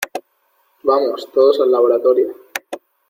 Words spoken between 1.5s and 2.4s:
al laboratorio!